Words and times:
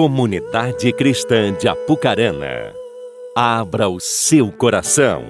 Comunidade 0.00 0.92
Cristã 0.92 1.52
de 1.52 1.66
Apucarana, 1.66 2.72
abra 3.34 3.88
o 3.88 3.98
seu 3.98 4.56
coração. 4.56 5.24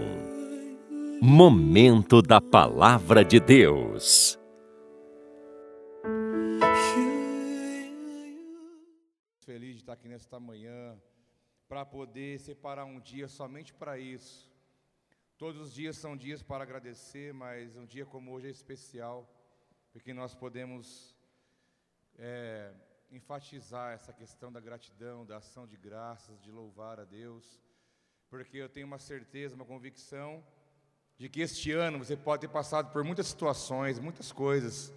Momento 1.22 2.20
da 2.20 2.38
Palavra 2.38 3.24
de 3.24 3.40
Deus. 3.40 4.38
Feliz 9.40 9.76
de 9.76 9.80
estar 9.80 9.94
aqui 9.94 10.06
nesta 10.06 10.38
manhã 10.38 11.00
para 11.66 11.86
poder 11.86 12.38
separar 12.38 12.84
um 12.84 13.00
dia 13.00 13.26
somente 13.26 13.72
para 13.72 13.98
isso. 13.98 14.52
Todos 15.38 15.62
os 15.62 15.72
dias 15.72 15.96
são 15.96 16.14
dias 16.14 16.42
para 16.42 16.64
agradecer, 16.64 17.32
mas 17.32 17.74
um 17.74 17.86
dia 17.86 18.04
como 18.04 18.32
hoje 18.32 18.48
é 18.48 18.50
especial, 18.50 19.26
porque 19.94 20.12
nós 20.12 20.34
podemos 20.34 21.16
é, 22.18 22.70
enfatizar 23.10 23.92
essa 23.94 24.12
questão 24.12 24.52
da 24.52 24.60
gratidão, 24.60 25.24
da 25.24 25.38
ação 25.38 25.66
de 25.66 25.76
graças, 25.76 26.40
de 26.42 26.50
louvar 26.50 27.00
a 27.00 27.04
Deus, 27.04 27.60
porque 28.28 28.58
eu 28.58 28.68
tenho 28.68 28.86
uma 28.86 28.98
certeza, 28.98 29.54
uma 29.54 29.64
convicção 29.64 30.42
de 31.18 31.28
que 31.28 31.40
este 31.40 31.72
ano 31.72 31.98
você 31.98 32.16
pode 32.16 32.42
ter 32.42 32.48
passado 32.48 32.92
por 32.92 33.02
muitas 33.02 33.26
situações, 33.26 33.98
muitas 33.98 34.30
coisas, 34.30 34.92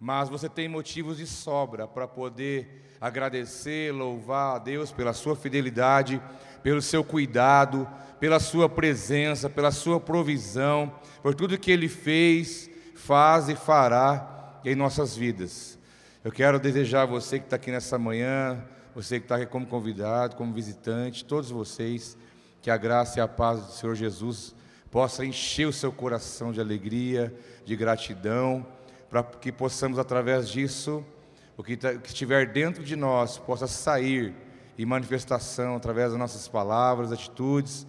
mas 0.00 0.28
você 0.28 0.48
tem 0.48 0.68
motivos 0.68 1.18
de 1.18 1.26
sobra 1.26 1.86
para 1.86 2.08
poder 2.08 2.96
agradecer, 3.00 3.92
louvar 3.92 4.56
a 4.56 4.58
Deus 4.58 4.90
pela 4.90 5.12
sua 5.12 5.36
fidelidade, 5.36 6.20
pelo 6.62 6.82
seu 6.82 7.04
cuidado, 7.04 7.88
pela 8.18 8.40
sua 8.40 8.68
presença, 8.68 9.48
pela 9.48 9.70
sua 9.70 10.00
provisão, 10.00 10.92
por 11.22 11.34
tudo 11.34 11.58
que 11.58 11.70
Ele 11.70 11.88
fez, 11.88 12.68
faz 12.94 13.48
e 13.48 13.54
fará 13.54 14.60
em 14.64 14.74
nossas 14.74 15.16
vidas. 15.16 15.73
Eu 16.24 16.32
quero 16.32 16.58
desejar 16.58 17.02
a 17.02 17.04
você 17.04 17.38
que 17.38 17.44
está 17.44 17.56
aqui 17.56 17.70
nessa 17.70 17.98
manhã, 17.98 18.64
você 18.94 19.18
que 19.18 19.26
está 19.26 19.36
aqui 19.36 19.44
como 19.44 19.66
convidado, 19.66 20.36
como 20.36 20.54
visitante, 20.54 21.22
todos 21.22 21.50
vocês, 21.50 22.16
que 22.62 22.70
a 22.70 22.78
graça 22.78 23.18
e 23.18 23.22
a 23.22 23.28
paz 23.28 23.60
do 23.60 23.72
Senhor 23.72 23.94
Jesus 23.94 24.54
possa 24.90 25.22
encher 25.22 25.68
o 25.68 25.72
seu 25.72 25.92
coração 25.92 26.50
de 26.50 26.62
alegria, 26.62 27.30
de 27.66 27.76
gratidão, 27.76 28.66
para 29.10 29.22
que 29.22 29.52
possamos, 29.52 29.98
através 29.98 30.48
disso, 30.48 31.04
o 31.58 31.62
que, 31.62 31.76
tá, 31.76 31.92
que 31.92 32.08
estiver 32.08 32.50
dentro 32.50 32.82
de 32.82 32.96
nós 32.96 33.36
possa 33.36 33.66
sair 33.66 34.34
em 34.78 34.86
manifestação 34.86 35.76
através 35.76 36.08
das 36.08 36.18
nossas 36.18 36.48
palavras, 36.48 37.12
atitudes, 37.12 37.86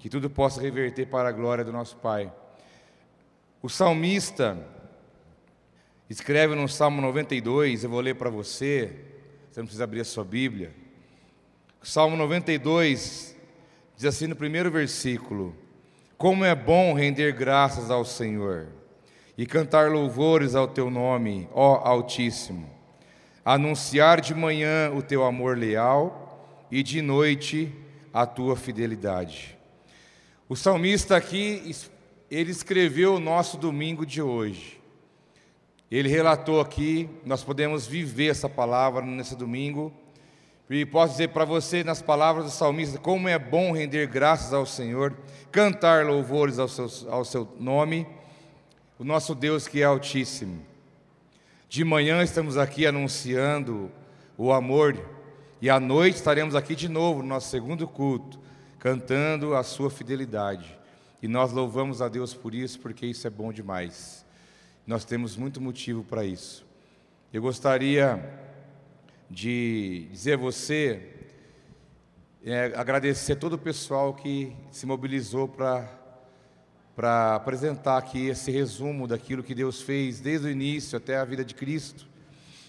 que 0.00 0.08
tudo 0.08 0.28
possa 0.28 0.60
reverter 0.60 1.06
para 1.06 1.28
a 1.28 1.32
glória 1.32 1.64
do 1.64 1.70
nosso 1.70 1.96
Pai. 1.98 2.32
O 3.62 3.68
salmista, 3.68 4.58
escreve 6.08 6.54
no 6.54 6.68
Salmo 6.68 7.00
92, 7.00 7.84
eu 7.84 7.90
vou 7.90 8.00
ler 8.00 8.14
para 8.14 8.30
você, 8.30 8.92
você 9.50 9.60
não 9.60 9.66
precisa 9.66 9.84
abrir 9.84 10.00
a 10.00 10.04
sua 10.04 10.24
Bíblia. 10.24 10.72
Salmo 11.86 12.16
92 12.16 13.36
diz 13.96 14.04
assim 14.04 14.26
no 14.26 14.34
primeiro 14.34 14.72
versículo: 14.72 15.54
Como 16.18 16.44
é 16.44 16.52
bom 16.52 16.92
render 16.94 17.32
graças 17.32 17.90
ao 17.90 18.04
Senhor 18.04 18.66
e 19.38 19.46
cantar 19.46 19.90
louvores 19.90 20.56
ao 20.56 20.66
teu 20.66 20.90
nome, 20.90 21.48
ó 21.52 21.76
Altíssimo. 21.86 22.68
Anunciar 23.44 24.20
de 24.20 24.34
manhã 24.34 24.90
o 24.92 25.00
teu 25.00 25.24
amor 25.24 25.56
leal 25.56 26.66
e 26.72 26.82
de 26.82 27.00
noite 27.00 27.72
a 28.12 28.26
tua 28.26 28.56
fidelidade. 28.56 29.56
O 30.48 30.56
salmista 30.56 31.16
aqui, 31.16 31.72
ele 32.28 32.50
escreveu 32.50 33.14
o 33.14 33.20
nosso 33.20 33.56
domingo 33.56 34.04
de 34.04 34.20
hoje. 34.20 34.80
Ele 35.90 36.08
relatou 36.08 36.60
aqui, 36.60 37.08
nós 37.24 37.44
podemos 37.44 37.86
viver 37.86 38.28
essa 38.28 38.48
palavra 38.48 39.02
nesse 39.02 39.36
domingo. 39.36 39.92
E 40.68 40.84
posso 40.84 41.12
dizer 41.12 41.28
para 41.28 41.44
você, 41.44 41.84
nas 41.84 42.02
palavras 42.02 42.46
do 42.46 42.50
salmista, 42.50 42.98
como 42.98 43.28
é 43.28 43.38
bom 43.38 43.70
render 43.70 44.08
graças 44.08 44.52
ao 44.52 44.66
Senhor, 44.66 45.16
cantar 45.52 46.04
louvores 46.04 46.58
ao 46.58 46.66
seu, 46.66 46.88
ao 47.08 47.24
seu 47.24 47.48
nome, 47.60 48.04
o 48.98 49.04
nosso 49.04 49.32
Deus 49.32 49.68
que 49.68 49.80
é 49.80 49.84
Altíssimo. 49.84 50.60
De 51.68 51.84
manhã 51.84 52.20
estamos 52.20 52.56
aqui 52.56 52.84
anunciando 52.84 53.92
o 54.36 54.52
amor, 54.52 54.98
e 55.62 55.70
à 55.70 55.78
noite 55.78 56.16
estaremos 56.16 56.56
aqui 56.56 56.74
de 56.74 56.88
novo 56.88 57.22
no 57.22 57.28
nosso 57.28 57.48
segundo 57.48 57.86
culto, 57.86 58.40
cantando 58.80 59.54
a 59.54 59.62
sua 59.62 59.88
fidelidade. 59.88 60.76
E 61.22 61.28
nós 61.28 61.52
louvamos 61.52 62.02
a 62.02 62.08
Deus 62.08 62.34
por 62.34 62.56
isso, 62.56 62.80
porque 62.80 63.06
isso 63.06 63.24
é 63.24 63.30
bom 63.30 63.52
demais. 63.52 64.25
Nós 64.86 65.04
temos 65.04 65.36
muito 65.36 65.60
motivo 65.60 66.04
para 66.04 66.24
isso. 66.24 66.64
Eu 67.32 67.42
gostaria 67.42 68.22
de 69.28 70.06
dizer 70.12 70.34
a 70.34 70.36
você, 70.36 71.12
é, 72.44 72.72
agradecer 72.76 73.34
todo 73.34 73.54
o 73.54 73.58
pessoal 73.58 74.14
que 74.14 74.54
se 74.70 74.86
mobilizou 74.86 75.48
para 75.48 75.92
para 76.94 77.34
apresentar 77.34 77.98
aqui 77.98 78.28
esse 78.28 78.50
resumo 78.50 79.06
daquilo 79.06 79.42
que 79.42 79.54
Deus 79.54 79.82
fez 79.82 80.18
desde 80.18 80.46
o 80.46 80.50
início 80.50 80.96
até 80.96 81.18
a 81.18 81.24
vida 81.26 81.44
de 81.44 81.54
Cristo, 81.54 82.06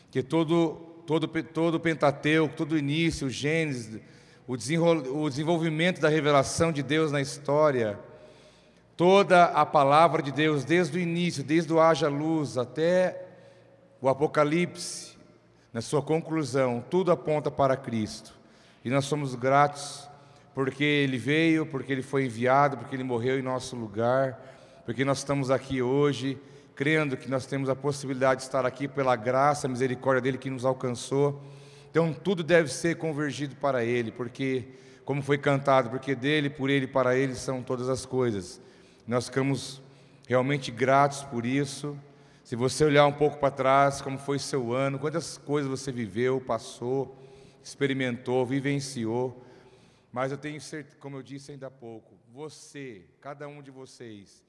que 0.09 0.23
todo 0.23 0.73
todo 1.05 1.27
todo 1.27 1.75
o 1.75 1.79
Pentateuco, 1.79 2.55
todo 2.55 2.71
o 2.71 2.77
início, 2.79 3.27
o 3.27 3.29
Gênesis, 3.29 4.01
o, 4.47 4.53
o 4.53 5.29
desenvolvimento 5.29 6.01
da 6.01 6.09
revelação 6.09 6.71
de 6.71 6.81
Deus 6.81 7.11
na 7.11 7.21
história, 7.21 7.99
Toda 8.97 9.45
a 9.45 9.63
palavra 9.63 10.23
de 10.23 10.31
Deus, 10.31 10.65
desde 10.65 10.97
o 10.97 10.99
início, 10.99 11.43
desde 11.43 11.71
o 11.71 11.79
haja 11.79 12.09
luz 12.09 12.57
até 12.57 13.27
o 14.01 14.09
Apocalipse, 14.09 15.15
na 15.71 15.81
sua 15.81 16.01
conclusão, 16.01 16.83
tudo 16.89 17.11
aponta 17.11 17.51
para 17.51 17.77
Cristo. 17.77 18.33
E 18.83 18.89
nós 18.89 19.05
somos 19.05 19.35
gratos 19.35 20.09
porque 20.51 20.83
Ele 20.83 21.19
veio, 21.19 21.63
porque 21.67 21.91
Ele 21.91 22.01
foi 22.01 22.25
enviado, 22.25 22.75
porque 22.75 22.95
Ele 22.95 23.03
morreu 23.03 23.37
em 23.37 23.43
nosso 23.43 23.75
lugar, 23.75 24.41
porque 24.83 25.05
nós 25.05 25.19
estamos 25.19 25.51
aqui 25.51 25.79
hoje, 25.79 26.35
crendo 26.73 27.15
que 27.15 27.29
nós 27.29 27.45
temos 27.45 27.69
a 27.69 27.75
possibilidade 27.75 28.39
de 28.39 28.47
estar 28.47 28.65
aqui 28.65 28.87
pela 28.87 29.15
graça, 29.15 29.67
misericórdia 29.67 30.21
dEle 30.21 30.39
que 30.39 30.49
nos 30.49 30.65
alcançou. 30.65 31.39
Então 31.91 32.11
tudo 32.11 32.43
deve 32.43 32.71
ser 32.71 32.95
convergido 32.97 33.55
para 33.57 33.83
Ele, 33.83 34.11
porque, 34.11 34.69
como 35.05 35.21
foi 35.21 35.37
cantado, 35.37 35.91
porque 35.91 36.15
dEle, 36.15 36.49
por 36.49 36.71
Ele, 36.71 36.87
para 36.87 37.15
Ele 37.15 37.35
são 37.35 37.61
todas 37.61 37.89
as 37.89 38.03
coisas. 38.03 38.59
Nós 39.07 39.27
ficamos 39.27 39.81
realmente 40.27 40.69
gratos 40.69 41.23
por 41.23 41.45
isso. 41.45 41.97
Se 42.43 42.57
você 42.57 42.83
olhar 42.83 43.07
um 43.07 43.13
pouco 43.13 43.37
para 43.37 43.49
trás, 43.49 44.01
como 44.01 44.17
foi 44.17 44.37
seu 44.37 44.73
ano, 44.73 44.99
quantas 44.99 45.37
coisas 45.37 45.69
você 45.71 45.93
viveu, 45.93 46.41
passou, 46.41 47.17
experimentou, 47.63 48.45
vivenciou. 48.45 49.41
Mas 50.11 50.33
eu 50.33 50.37
tenho 50.37 50.59
certeza, 50.59 50.97
como 50.97 51.15
eu 51.15 51.23
disse 51.23 51.53
ainda 51.53 51.67
há 51.67 51.71
pouco, 51.71 52.19
você, 52.27 53.05
cada 53.21 53.47
um 53.47 53.61
de 53.61 53.71
vocês, 53.71 54.43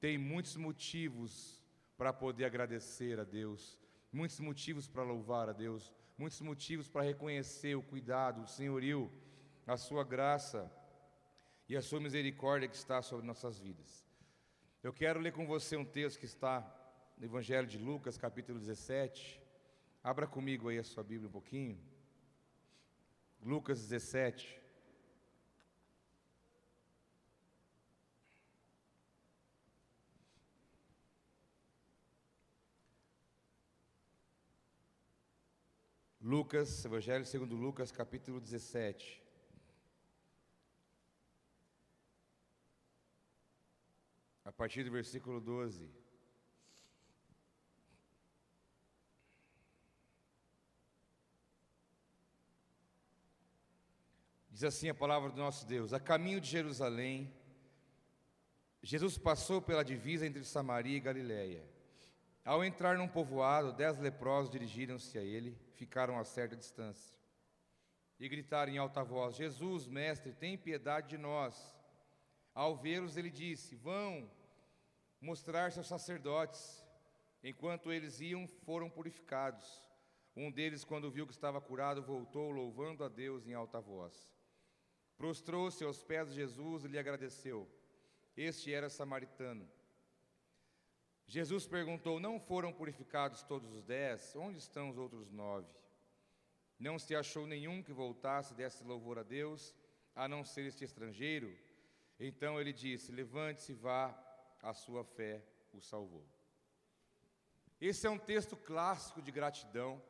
tem 0.00 0.16
muitos 0.16 0.56
motivos 0.56 1.60
para 1.98 2.12
poder 2.12 2.44
agradecer 2.44 3.18
a 3.18 3.24
Deus, 3.24 3.76
muitos 4.12 4.38
motivos 4.38 4.86
para 4.86 5.02
louvar 5.02 5.48
a 5.48 5.52
Deus, 5.52 5.92
muitos 6.16 6.40
motivos 6.40 6.88
para 6.88 7.02
reconhecer 7.02 7.74
o 7.74 7.82
cuidado, 7.82 8.42
o 8.42 8.46
senhorio, 8.46 9.10
a 9.66 9.76
sua 9.76 10.04
graça 10.04 10.70
e 11.68 11.76
a 11.76 11.82
sua 11.82 12.00
misericórdia 12.00 12.68
que 12.68 12.76
está 12.76 13.02
sobre 13.02 13.26
nossas 13.26 13.58
vidas. 13.58 14.04
Eu 14.82 14.92
quero 14.92 15.18
ler 15.18 15.32
com 15.32 15.46
você 15.46 15.76
um 15.76 15.84
texto 15.84 16.20
que 16.20 16.26
está 16.26 16.60
no 17.18 17.24
Evangelho 17.24 17.66
de 17.66 17.78
Lucas, 17.78 18.16
capítulo 18.16 18.58
17. 18.58 19.42
Abra 20.02 20.26
comigo 20.26 20.68
aí 20.68 20.78
a 20.78 20.84
sua 20.84 21.02
Bíblia 21.02 21.28
um 21.28 21.32
pouquinho. 21.32 21.78
Lucas 23.42 23.80
17. 23.80 24.62
Lucas, 36.20 36.84
Evangelho 36.84 37.24
segundo 37.24 37.54
Lucas, 37.54 37.92
capítulo 37.92 38.40
17. 38.40 39.25
A 44.46 44.52
partir 44.52 44.84
do 44.84 44.92
versículo 44.92 45.40
12. 45.40 45.90
Diz 54.48 54.62
assim 54.62 54.88
a 54.88 54.94
palavra 54.94 55.30
do 55.30 55.36
nosso 55.36 55.66
Deus: 55.66 55.92
A 55.92 55.98
caminho 55.98 56.40
de 56.40 56.48
Jerusalém, 56.48 57.34
Jesus 58.80 59.18
passou 59.18 59.60
pela 59.60 59.84
divisa 59.84 60.24
entre 60.24 60.44
Samaria 60.44 60.96
e 60.96 61.00
Galiléia. 61.00 61.68
Ao 62.44 62.64
entrar 62.64 62.96
num 62.96 63.08
povoado, 63.08 63.72
dez 63.72 63.98
leprosos 63.98 64.48
dirigiram-se 64.48 65.18
a 65.18 65.22
ele, 65.22 65.58
ficaram 65.74 66.20
a 66.20 66.24
certa 66.24 66.54
distância. 66.54 67.18
E 68.20 68.28
gritaram 68.28 68.72
em 68.72 68.78
alta 68.78 69.02
voz: 69.02 69.34
Jesus, 69.34 69.88
mestre, 69.88 70.32
tem 70.32 70.56
piedade 70.56 71.08
de 71.08 71.18
nós. 71.18 71.76
Ao 72.54 72.76
vê-los, 72.76 73.16
ele 73.16 73.28
disse: 73.28 73.74
Vão 73.74 74.30
mostrar-se 75.20 75.78
aos 75.78 75.88
sacerdotes. 75.88 76.84
Enquanto 77.42 77.92
eles 77.92 78.20
iam, 78.20 78.46
foram 78.64 78.90
purificados. 78.90 79.86
Um 80.36 80.50
deles, 80.50 80.84
quando 80.84 81.10
viu 81.10 81.26
que 81.26 81.32
estava 81.32 81.60
curado, 81.60 82.02
voltou 82.02 82.50
louvando 82.50 83.04
a 83.04 83.08
Deus 83.08 83.46
em 83.46 83.54
alta 83.54 83.80
voz. 83.80 84.30
Prostrou-se 85.16 85.82
aos 85.82 86.02
pés 86.02 86.28
de 86.28 86.34
Jesus 86.34 86.84
e 86.84 86.88
lhe 86.88 86.98
agradeceu. 86.98 87.68
Este 88.36 88.72
era 88.72 88.90
samaritano. 88.90 89.66
Jesus 91.26 91.66
perguntou: 91.66 92.20
Não 92.20 92.38
foram 92.38 92.72
purificados 92.72 93.42
todos 93.42 93.72
os 93.72 93.82
dez? 93.82 94.36
Onde 94.36 94.58
estão 94.58 94.90
os 94.90 94.98
outros 94.98 95.30
nove? 95.30 95.74
Não 96.78 96.98
se 96.98 97.16
achou 97.16 97.46
nenhum 97.46 97.82
que 97.82 97.92
voltasse 97.92 98.54
desse 98.54 98.84
louvor 98.84 99.18
a 99.18 99.22
Deus, 99.22 99.74
a 100.14 100.28
não 100.28 100.44
ser 100.44 100.66
este 100.66 100.84
estrangeiro? 100.84 101.56
Então 102.20 102.60
ele 102.60 102.72
disse: 102.72 103.10
Levante-se 103.10 103.72
e 103.72 103.74
vá, 103.74 104.12
a 104.62 104.72
sua 104.72 105.04
fé 105.04 105.42
o 105.72 105.80
salvou. 105.80 106.26
Esse 107.80 108.06
é 108.06 108.10
um 108.10 108.18
texto 108.18 108.56
clássico 108.56 109.20
de 109.20 109.30
gratidão. 109.30 110.02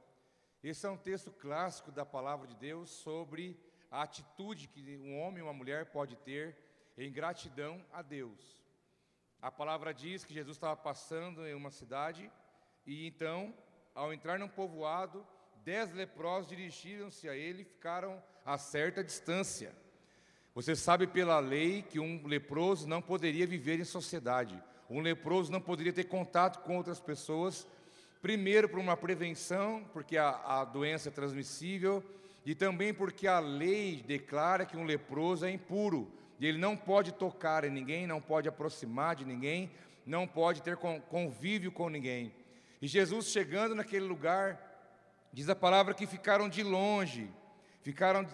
Esse 0.63 0.87
é 0.87 0.91
um 0.91 0.97
texto 0.97 1.31
clássico 1.31 1.91
da 1.91 2.07
palavra 2.07 2.47
de 2.47 2.55
Deus 2.57 2.91
sobre 2.91 3.59
a 3.91 4.03
atitude 4.03 4.69
que 4.69 4.97
um 4.99 5.19
homem 5.21 5.39
e 5.39 5.43
uma 5.43 5.53
mulher 5.53 5.87
pode 5.87 6.17
ter 6.17 6.57
em 6.97 7.13
gratidão 7.13 7.85
a 7.93 8.03
Deus. 8.03 8.63
A 9.41 9.51
palavra 9.51 9.93
diz 9.93 10.25
que 10.25 10.35
Jesus 10.35 10.57
estava 10.57 10.77
passando 10.77 11.47
em 11.47 11.55
uma 11.55 11.71
cidade 11.71 12.31
e 12.87 13.07
então, 13.07 13.55
ao 13.95 14.13
entrar 14.13 14.39
num 14.39 14.49
povoado, 14.49 15.27
dez 15.65 15.93
leprosos 15.93 16.49
dirigiram-se 16.49 17.29
a 17.29 17.35
ele 17.35 17.63
e 17.63 17.65
ficaram 17.65 18.23
a 18.45 18.57
certa 18.57 19.03
distância. 19.03 19.75
Você 20.57 20.75
sabe 20.75 21.07
pela 21.07 21.39
lei 21.39 21.83
que 21.83 22.01
um 22.01 22.27
leproso 22.27 22.89
não 22.89 23.03
poderia 23.03 23.47
viver 23.47 23.79
em 23.79 23.85
sociedade. 23.85 24.59
Um 24.89 25.03
leproso 25.03 25.53
não 25.53 25.61
poderia 25.61 25.93
ter 25.93 26.05
contato 26.05 26.63
com 26.63 26.79
outras 26.79 26.99
pessoas, 26.99 27.67
primeiro 28.23 28.67
por 28.67 28.79
uma 28.79 28.97
prevenção, 28.97 29.85
porque 29.93 30.17
a, 30.17 30.31
a 30.31 30.65
doença 30.65 31.11
é 31.11 31.13
transmissível, 31.13 32.03
e 32.43 32.55
também 32.55 32.95
porque 32.95 33.27
a 33.27 33.39
lei 33.39 34.03
declara 34.07 34.65
que 34.65 34.79
um 34.79 34.85
leproso 34.85 35.45
é 35.45 35.51
impuro, 35.51 36.11
e 36.41 36.47
ele 36.47 36.57
não 36.57 36.75
pode 36.75 37.13
tocar 37.13 37.63
em 37.65 37.71
ninguém, 37.71 38.07
não 38.07 38.23
pode 38.23 38.49
aproximar 38.49 39.15
de 39.15 39.27
ninguém, 39.27 39.71
não 40.07 40.27
pode 40.27 40.63
ter 40.63 40.79
convívio 40.79 41.71
com 41.71 41.91
ninguém. 41.91 42.33
E 42.81 42.87
Jesus 42.87 43.27
chegando 43.27 43.75
naquele 43.75 44.07
lugar, 44.07 44.59
diz 45.35 45.51
a 45.51 45.55
palavra 45.55 45.93
que 45.93 46.07
ficaram 46.07 46.49
de 46.49 46.63
longe, 46.63 47.29
ficaram 47.83 48.27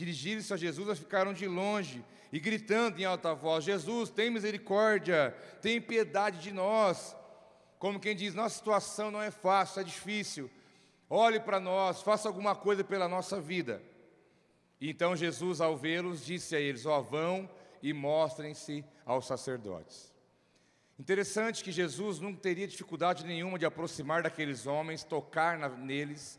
dirigiram-se 0.00 0.54
a 0.54 0.56
Jesus, 0.56 0.88
mas 0.88 0.98
ficaram 0.98 1.34
de 1.34 1.46
longe 1.46 2.02
e 2.32 2.40
gritando 2.40 2.98
em 2.98 3.04
alta 3.04 3.34
voz: 3.34 3.64
Jesus, 3.64 4.08
tem 4.08 4.30
misericórdia, 4.30 5.36
tem 5.60 5.78
piedade 5.78 6.40
de 6.40 6.52
nós. 6.52 7.14
Como 7.78 8.00
quem 8.00 8.16
diz: 8.16 8.34
nossa 8.34 8.56
situação 8.56 9.10
não 9.10 9.20
é 9.20 9.30
fácil, 9.30 9.80
é 9.80 9.84
difícil. 9.84 10.50
Olhe 11.08 11.38
para 11.38 11.60
nós, 11.60 12.00
faça 12.00 12.28
alguma 12.28 12.54
coisa 12.56 12.82
pela 12.82 13.08
nossa 13.08 13.38
vida. 13.40 13.82
Então 14.80 15.14
Jesus, 15.14 15.60
ao 15.60 15.76
vê-los, 15.76 16.24
disse 16.24 16.56
a 16.56 16.60
eles: 16.60 16.86
Ó, 16.86 17.02
vão 17.02 17.48
e 17.82 17.92
mostrem-se 17.92 18.82
aos 19.04 19.26
sacerdotes. 19.26 20.10
Interessante 20.98 21.62
que 21.62 21.72
Jesus 21.72 22.20
não 22.20 22.34
teria 22.34 22.66
dificuldade 22.66 23.26
nenhuma 23.26 23.58
de 23.58 23.66
aproximar 23.66 24.22
daqueles 24.22 24.66
homens, 24.66 25.04
tocar 25.04 25.58
na, 25.58 25.68
neles, 25.68 26.38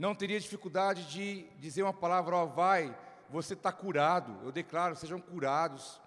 não 0.00 0.14
teria 0.14 0.40
dificuldade 0.40 1.04
de 1.10 1.46
dizer 1.58 1.82
uma 1.82 1.92
palavra: 1.92 2.34
Ó, 2.34 2.46
vai, 2.46 2.96
você 3.28 3.52
está 3.52 3.70
curado, 3.70 4.34
eu 4.42 4.50
declaro, 4.50 4.96
sejam 4.96 5.20
curados. 5.20 6.00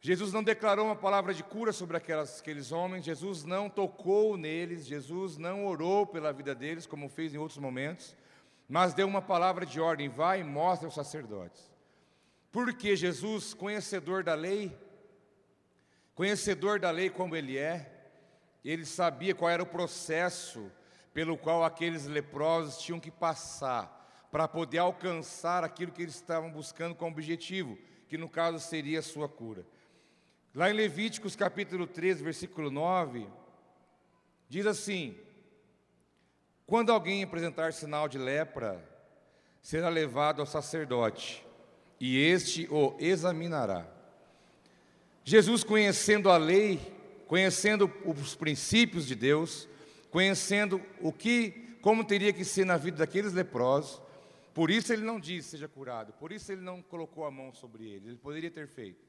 Jesus 0.00 0.32
não 0.32 0.42
declarou 0.42 0.86
uma 0.86 0.96
palavra 0.96 1.32
de 1.32 1.44
cura 1.44 1.72
sobre 1.72 1.96
aquelas, 1.96 2.40
aqueles 2.40 2.72
homens, 2.72 3.04
Jesus 3.04 3.44
não 3.44 3.70
tocou 3.70 4.36
neles, 4.36 4.84
Jesus 4.86 5.38
não 5.38 5.64
orou 5.64 6.04
pela 6.04 6.32
vida 6.32 6.52
deles, 6.52 6.84
como 6.84 7.08
fez 7.08 7.32
em 7.32 7.38
outros 7.38 7.58
momentos, 7.58 8.14
mas 8.68 8.92
deu 8.92 9.06
uma 9.06 9.22
palavra 9.22 9.64
de 9.64 9.80
ordem: 9.80 10.08
vai 10.08 10.40
e 10.40 10.44
mostra 10.44 10.88
aos 10.88 10.96
sacerdotes. 10.96 11.70
Porque 12.50 12.96
Jesus, 12.96 13.54
conhecedor 13.54 14.24
da 14.24 14.34
lei, 14.34 14.76
conhecedor 16.12 16.80
da 16.80 16.90
lei 16.90 17.08
como 17.08 17.36
ele 17.36 17.56
é, 17.56 18.10
ele 18.64 18.84
sabia 18.84 19.32
qual 19.32 19.48
era 19.48 19.62
o 19.62 19.66
processo 19.66 20.72
pelo 21.14 21.38
qual 21.38 21.64
aqueles 21.64 22.06
leprosos 22.06 22.82
tinham 22.82 22.98
que 22.98 23.10
passar 23.10 24.02
para 24.32 24.48
poder 24.48 24.78
alcançar 24.78 25.62
aquilo 25.62 25.92
que 25.92 26.02
eles 26.02 26.16
estavam 26.16 26.50
buscando 26.50 26.96
como 26.96 27.12
objetivo, 27.12 27.78
que 28.08 28.18
no 28.18 28.28
caso 28.28 28.58
seria 28.58 28.98
a 28.98 29.02
sua 29.02 29.28
cura. 29.28 29.64
Lá 30.52 30.68
em 30.68 30.72
Levíticos 30.72 31.36
capítulo 31.36 31.86
13, 31.86 32.22
versículo 32.24 32.68
9, 32.68 33.28
diz 34.48 34.66
assim: 34.66 35.16
Quando 36.66 36.90
alguém 36.90 37.22
apresentar 37.22 37.72
sinal 37.72 38.08
de 38.08 38.18
lepra, 38.18 38.84
será 39.62 39.88
levado 39.88 40.40
ao 40.40 40.46
sacerdote, 40.46 41.46
e 42.00 42.18
este 42.18 42.66
o 42.72 42.96
examinará. 42.98 43.88
Jesus, 45.22 45.62
conhecendo 45.62 46.28
a 46.28 46.36
lei, 46.36 46.92
conhecendo 47.28 47.90
os 48.04 48.34
princípios 48.34 49.06
de 49.06 49.14
Deus, 49.14 49.68
conhecendo 50.14 50.80
o 51.00 51.12
que, 51.12 51.76
como 51.82 52.04
teria 52.04 52.32
que 52.32 52.44
ser 52.44 52.64
na 52.64 52.76
vida 52.76 52.98
daqueles 52.98 53.32
leprosos, 53.32 54.00
por 54.54 54.70
isso 54.70 54.92
ele 54.92 55.02
não 55.02 55.18
disse 55.18 55.48
seja 55.48 55.66
curado, 55.66 56.12
por 56.12 56.30
isso 56.30 56.52
ele 56.52 56.60
não 56.60 56.80
colocou 56.80 57.24
a 57.24 57.32
mão 57.32 57.52
sobre 57.52 57.84
ele, 57.88 58.10
ele 58.10 58.18
poderia 58.18 58.48
ter 58.48 58.68
feito. 58.68 59.04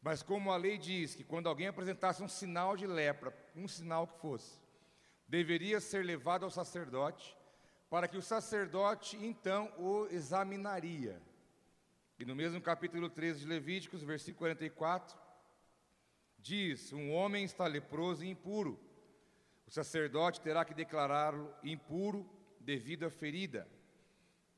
Mas 0.00 0.22
como 0.22 0.52
a 0.52 0.56
lei 0.56 0.78
diz 0.78 1.16
que 1.16 1.24
quando 1.24 1.48
alguém 1.48 1.66
apresentasse 1.66 2.22
um 2.22 2.28
sinal 2.28 2.76
de 2.76 2.86
lepra, 2.86 3.36
um 3.56 3.66
sinal 3.66 4.06
que 4.06 4.20
fosse, 4.20 4.60
deveria 5.26 5.80
ser 5.80 6.04
levado 6.04 6.44
ao 6.44 6.50
sacerdote, 6.50 7.36
para 7.90 8.06
que 8.06 8.16
o 8.16 8.22
sacerdote 8.22 9.16
então 9.20 9.72
o 9.76 10.06
examinaria. 10.12 11.20
E 12.20 12.24
no 12.24 12.36
mesmo 12.36 12.60
capítulo 12.60 13.10
13 13.10 13.40
de 13.40 13.46
Levíticos, 13.46 14.04
versículo 14.04 14.38
44, 14.42 15.18
diz: 16.38 16.92
Um 16.92 17.10
homem 17.10 17.44
está 17.44 17.66
leproso 17.66 18.24
e 18.24 18.30
impuro. 18.30 18.85
O 19.66 19.70
sacerdote 19.70 20.40
terá 20.40 20.64
que 20.64 20.72
declará-lo 20.72 21.52
impuro 21.62 22.28
devido 22.60 23.04
à 23.04 23.10
ferida. 23.10 23.68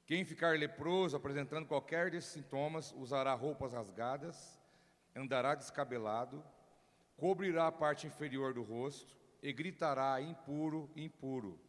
Quem 0.07 0.25
ficar 0.25 0.59
leproso 0.59 1.17
apresentando 1.17 1.67
qualquer 1.67 2.11
desses 2.11 2.31
sintomas 2.31 2.93
usará 2.93 3.35
roupas 3.35 3.73
rasgadas, 3.73 4.59
andará 5.15 5.55
descabelado, 5.55 6.45
cobrirá 7.17 7.67
a 7.67 7.73
parte 7.73 8.07
inferior 8.07 8.53
do 8.53 8.63
rosto 8.63 9.17
e 9.43 9.53
gritará: 9.53 10.21
impuro, 10.21 10.91
impuro. 10.95 11.61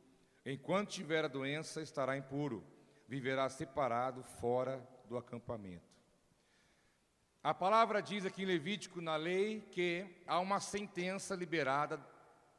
Enquanto 0.45 0.89
tiver 0.89 1.25
a 1.25 1.29
doença, 1.29 1.81
estará 1.81 2.17
impuro, 2.17 2.63
viverá 3.07 3.49
separado 3.49 4.23
fora 4.23 4.85
do 5.07 5.17
acampamento. 5.17 5.89
A 7.41 7.53
palavra 7.53 8.01
diz 8.01 8.25
aqui 8.25 8.43
em 8.43 8.45
Levítico, 8.45 9.01
na 9.01 9.15
lei, 9.15 9.61
que 9.71 10.05
há 10.27 10.39
uma 10.39 10.59
sentença 10.59 11.35
liberada 11.35 11.97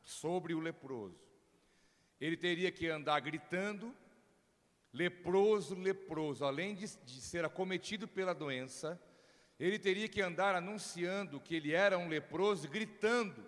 sobre 0.02 0.54
o 0.54 0.60
leproso. 0.60 1.18
Ele 2.20 2.36
teria 2.36 2.70
que 2.70 2.88
andar 2.88 3.20
gritando, 3.20 3.94
leproso, 4.92 5.74
leproso, 5.74 6.44
além 6.44 6.74
de, 6.74 6.86
de 7.04 7.20
ser 7.20 7.44
acometido 7.44 8.06
pela 8.06 8.34
doença, 8.34 9.00
ele 9.58 9.78
teria 9.78 10.08
que 10.08 10.22
andar 10.22 10.54
anunciando 10.54 11.38
que 11.38 11.54
ele 11.54 11.72
era 11.72 11.98
um 11.98 12.08
leproso, 12.08 12.68
gritando, 12.68 13.44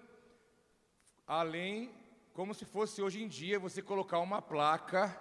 além, 1.27 1.91
como 2.35 2.55
se 2.55 2.65
fosse 2.65 3.01
hoje 3.01 3.23
em 3.23 3.29
dia 3.29 3.59
você 3.59 3.81
colocar 3.81 4.19
uma 4.19 4.43
placa 4.43 5.19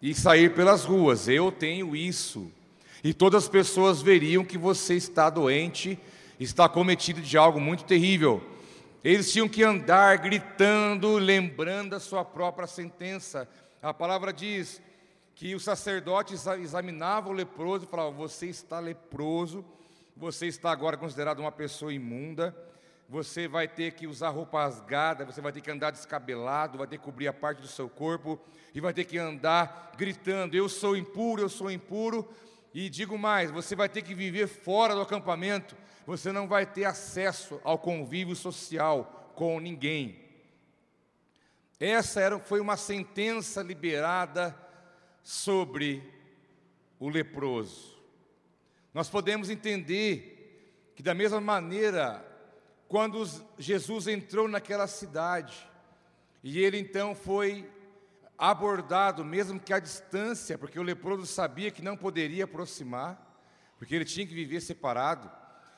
e 0.00 0.14
sair 0.14 0.54
pelas 0.54 0.84
ruas: 0.84 1.28
Eu 1.28 1.52
tenho 1.52 1.94
isso. 1.94 2.50
E 3.04 3.12
todas 3.12 3.44
as 3.44 3.48
pessoas 3.48 4.00
veriam 4.00 4.44
que 4.44 4.56
você 4.56 4.94
está 4.94 5.28
doente, 5.28 5.98
está 6.40 6.68
cometido 6.68 7.20
de 7.20 7.36
algo 7.36 7.60
muito 7.60 7.84
terrível. 7.84 8.42
Eles 9.02 9.32
tinham 9.32 9.48
que 9.48 9.62
andar 9.62 10.18
gritando, 10.18 11.16
lembrando 11.16 11.94
a 11.94 12.00
sua 12.00 12.24
própria 12.24 12.66
sentença. 12.66 13.48
A 13.82 13.94
palavra 13.94 14.32
diz: 14.32 14.82
que 15.36 15.54
o 15.54 15.60
sacerdote 15.60 16.34
examinava 16.34 17.28
o 17.28 17.32
leproso 17.32 17.84
e 17.84 17.88
falava: 17.88 18.10
Você 18.10 18.46
está 18.46 18.80
leproso, 18.80 19.64
você 20.16 20.46
está 20.46 20.72
agora 20.72 20.96
considerado 20.96 21.40
uma 21.40 21.52
pessoa 21.52 21.92
imunda, 21.92 22.56
você 23.06 23.46
vai 23.46 23.68
ter 23.68 23.92
que 23.92 24.06
usar 24.06 24.30
roupa 24.30 24.62
rasgada, 24.64 25.26
você 25.26 25.42
vai 25.42 25.52
ter 25.52 25.60
que 25.60 25.70
andar 25.70 25.90
descabelado, 25.90 26.78
vai 26.78 26.86
ter 26.86 26.96
que 26.96 27.04
cobrir 27.04 27.28
a 27.28 27.34
parte 27.34 27.60
do 27.60 27.68
seu 27.68 27.86
corpo 27.86 28.40
e 28.74 28.80
vai 28.80 28.94
ter 28.94 29.04
que 29.04 29.18
andar 29.18 29.92
gritando: 29.98 30.56
Eu 30.56 30.70
sou 30.70 30.96
impuro, 30.96 31.42
eu 31.42 31.50
sou 31.50 31.70
impuro. 31.70 32.26
E 32.72 32.88
digo 32.88 33.18
mais: 33.18 33.50
você 33.50 33.76
vai 33.76 33.90
ter 33.90 34.00
que 34.00 34.14
viver 34.14 34.46
fora 34.46 34.94
do 34.94 35.02
acampamento, 35.02 35.76
você 36.06 36.30
não 36.30 36.46
vai 36.46 36.64
ter 36.64 36.84
acesso 36.84 37.60
ao 37.64 37.78
convívio 37.78 38.36
social 38.36 39.32
com 39.34 39.58
ninguém. 39.58 40.24
Essa 41.80 42.20
era, 42.20 42.38
foi 42.38 42.60
uma 42.60 42.76
sentença 42.76 43.60
liberada 43.60 44.56
sobre 45.22 46.02
o 46.98 47.08
leproso. 47.08 48.00
Nós 48.94 49.10
podemos 49.10 49.50
entender 49.50 50.92
que, 50.94 51.02
da 51.02 51.12
mesma 51.12 51.40
maneira, 51.40 52.24
quando 52.88 53.22
Jesus 53.58 54.06
entrou 54.06 54.48
naquela 54.48 54.86
cidade, 54.86 55.68
e 56.42 56.60
ele 56.60 56.78
então 56.78 57.14
foi 57.14 57.68
abordado, 58.38 59.24
mesmo 59.24 59.58
que 59.58 59.72
à 59.72 59.80
distância, 59.80 60.56
porque 60.56 60.78
o 60.78 60.84
leproso 60.84 61.26
sabia 61.26 61.70
que 61.70 61.82
não 61.82 61.96
poderia 61.96 62.44
aproximar, 62.44 63.20
porque 63.76 63.94
ele 63.94 64.04
tinha 64.04 64.26
que 64.26 64.34
viver 64.34 64.60
separado. 64.60 65.30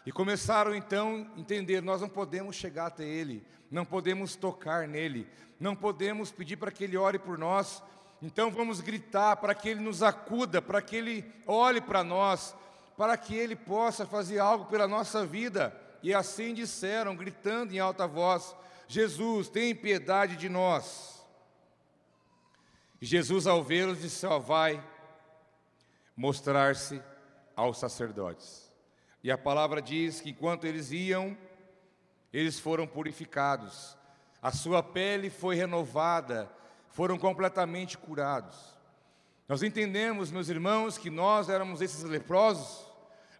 E 0.08 0.10
começaram 0.10 0.74
então 0.74 1.30
a 1.36 1.38
entender: 1.38 1.82
nós 1.82 2.00
não 2.00 2.08
podemos 2.08 2.56
chegar 2.56 2.86
até 2.86 3.04
ele, 3.04 3.44
não 3.70 3.84
podemos 3.84 4.34
tocar 4.34 4.88
nele, 4.88 5.28
não 5.60 5.76
podemos 5.76 6.30
pedir 6.30 6.56
para 6.56 6.70
que 6.70 6.82
ele 6.82 6.96
ore 6.96 7.18
por 7.18 7.36
nós. 7.36 7.82
Então 8.22 8.50
vamos 8.50 8.80
gritar 8.80 9.36
para 9.36 9.54
que 9.54 9.68
ele 9.68 9.80
nos 9.80 10.02
acuda, 10.02 10.62
para 10.62 10.80
que 10.80 10.96
ele 10.96 11.30
olhe 11.46 11.82
para 11.82 12.02
nós, 12.02 12.56
para 12.96 13.18
que 13.18 13.34
ele 13.34 13.54
possa 13.54 14.06
fazer 14.06 14.38
algo 14.38 14.64
pela 14.64 14.88
nossa 14.88 15.26
vida. 15.26 15.78
E 16.02 16.14
assim 16.14 16.54
disseram, 16.54 17.14
gritando 17.14 17.74
em 17.74 17.78
alta 17.78 18.06
voz: 18.06 18.56
Jesus, 18.86 19.50
tem 19.50 19.74
piedade 19.74 20.36
de 20.36 20.48
nós. 20.48 21.22
E 22.98 23.04
Jesus, 23.04 23.46
ao 23.46 23.62
vê-los, 23.62 24.00
disse: 24.00 24.24
Ó, 24.24 24.38
vai 24.38 24.82
mostrar-se 26.16 26.98
aos 27.54 27.76
sacerdotes. 27.76 28.67
E 29.22 29.30
a 29.30 29.38
palavra 29.38 29.82
diz 29.82 30.20
que 30.20 30.30
enquanto 30.30 30.66
eles 30.66 30.92
iam, 30.92 31.36
eles 32.32 32.58
foram 32.58 32.86
purificados, 32.86 33.96
a 34.40 34.52
sua 34.52 34.82
pele 34.82 35.30
foi 35.30 35.56
renovada, 35.56 36.50
foram 36.88 37.18
completamente 37.18 37.98
curados. 37.98 38.56
Nós 39.48 39.62
entendemos, 39.62 40.30
meus 40.30 40.48
irmãos, 40.48 40.98
que 40.98 41.10
nós 41.10 41.48
éramos 41.48 41.80
esses 41.80 42.02
leprosos, 42.02 42.86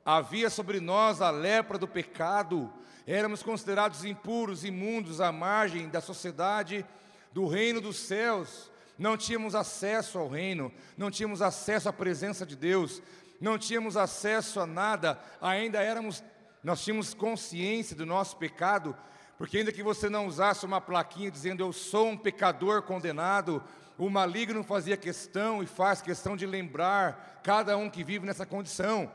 havia 0.04 0.50
sobre 0.50 0.80
nós 0.80 1.20
a 1.20 1.30
lepra 1.30 1.78
do 1.78 1.86
pecado, 1.86 2.72
éramos 3.06 3.42
considerados 3.42 4.04
impuros, 4.04 4.64
imundos, 4.64 5.20
à 5.20 5.30
margem 5.30 5.88
da 5.88 6.00
sociedade 6.00 6.84
do 7.32 7.46
reino 7.46 7.80
dos 7.80 7.98
céus, 7.98 8.70
não 8.98 9.16
tínhamos 9.16 9.54
acesso 9.54 10.18
ao 10.18 10.28
reino, 10.28 10.72
não 10.96 11.10
tínhamos 11.10 11.40
acesso 11.40 11.88
à 11.88 11.92
presença 11.92 12.44
de 12.44 12.56
Deus, 12.56 13.00
não 13.40 13.58
tínhamos 13.58 13.96
acesso 13.96 14.60
a 14.60 14.66
nada, 14.66 15.18
ainda 15.40 15.82
éramos, 15.82 16.22
nós 16.62 16.82
tínhamos 16.82 17.14
consciência 17.14 17.94
do 17.94 18.04
nosso 18.04 18.36
pecado, 18.36 18.96
porque 19.36 19.58
ainda 19.58 19.72
que 19.72 19.82
você 19.82 20.08
não 20.08 20.26
usasse 20.26 20.66
uma 20.66 20.80
plaquinha 20.80 21.30
dizendo 21.30 21.62
eu 21.62 21.72
sou 21.72 22.08
um 22.08 22.16
pecador 22.16 22.82
condenado, 22.82 23.62
o 23.96 24.08
maligno 24.10 24.62
fazia 24.62 24.96
questão 24.96 25.62
e 25.62 25.66
faz 25.66 26.02
questão 26.02 26.36
de 26.36 26.46
lembrar 26.46 27.40
cada 27.42 27.76
um 27.76 27.88
que 27.88 28.04
vive 28.04 28.26
nessa 28.26 28.46
condição. 28.46 29.10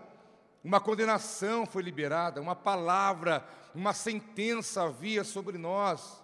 Uma 0.63 0.79
condenação 0.79 1.65
foi 1.65 1.81
liberada, 1.81 2.41
uma 2.41 2.55
palavra, 2.55 3.45
uma 3.75 3.93
sentença 3.93 4.83
havia 4.83 5.23
sobre 5.23 5.57
nós. 5.57 6.21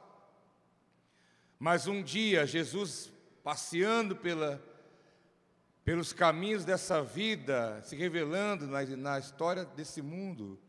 Mas 1.57 1.87
um 1.87 2.01
dia 2.01 2.45
Jesus 2.45 3.11
passeando 3.43 4.15
pela, 4.15 4.61
pelos 5.89 6.13
caminhos 6.13 6.63
dessa 6.63 7.01
vida, 7.01 7.81
se 7.81 7.95
revelando 7.95 8.67
na, 8.67 8.83
na 8.95 9.17
história 9.17 9.65
desse 9.65 10.03
mundo. 10.03 10.59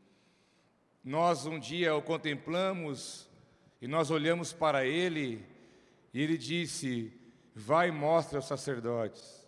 Nós 1.05 1.45
um 1.45 1.59
dia 1.59 1.95
o 1.95 2.01
contemplamos 2.01 3.29
e 3.83 3.87
nós 3.87 4.11
olhamos 4.11 4.55
para 4.55 4.87
ele 4.87 5.47
e 6.15 6.23
ele 6.23 6.39
disse: 6.39 7.13
Vai 7.55 7.89
e 7.89 7.93
mostra 7.93 8.39
aos 8.39 8.47
sacerdotes, 8.47 9.47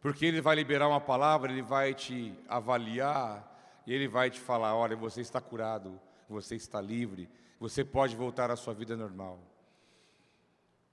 porque 0.00 0.24
ele 0.24 0.40
vai 0.40 0.56
liberar 0.56 0.88
uma 0.88 0.98
palavra, 0.98 1.52
ele 1.52 1.60
vai 1.60 1.92
te 1.92 2.34
avaliar 2.48 3.82
e 3.86 3.92
ele 3.92 4.08
vai 4.08 4.30
te 4.30 4.40
falar: 4.40 4.74
Olha, 4.74 4.96
você 4.96 5.20
está 5.20 5.42
curado, 5.42 6.00
você 6.26 6.56
está 6.56 6.80
livre, 6.80 7.28
você 7.60 7.84
pode 7.84 8.16
voltar 8.16 8.50
à 8.50 8.56
sua 8.56 8.72
vida 8.72 8.96
normal. 8.96 9.51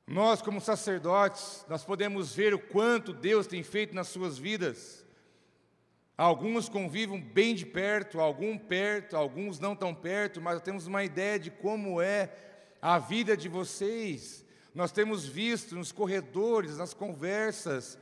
Nós, 0.09 0.41
como 0.41 0.59
sacerdotes, 0.59 1.63
nós 1.69 1.85
podemos 1.85 2.33
ver 2.33 2.51
o 2.51 2.57
quanto 2.57 3.13
Deus 3.13 3.45
tem 3.45 3.61
feito 3.61 3.93
nas 3.93 4.07
suas 4.07 4.39
vidas. 4.39 5.05
Alguns 6.17 6.67
convivem 6.67 7.21
bem 7.21 7.53
de 7.53 7.63
perto, 7.63 8.19
alguns 8.19 8.59
perto, 8.63 9.15
alguns 9.15 9.59
não 9.59 9.75
tão 9.75 9.93
perto, 9.93 10.41
mas 10.41 10.63
temos 10.63 10.87
uma 10.87 11.03
ideia 11.03 11.37
de 11.37 11.51
como 11.51 12.01
é 12.01 12.33
a 12.81 12.97
vida 12.97 13.37
de 13.37 13.47
vocês. 13.47 14.43
Nós 14.73 14.91
temos 14.91 15.27
visto 15.27 15.75
nos 15.75 15.91
corredores, 15.91 16.79
nas 16.79 16.91
conversas, 16.91 17.95